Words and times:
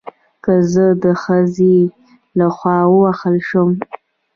که 0.43 0.53
زه 0.71 0.85
د 1.03 1.05
خځې 1.21 1.77
له 2.37 2.47
خوا 2.55 2.77
ووهل 2.91 3.35
شم 3.49 3.69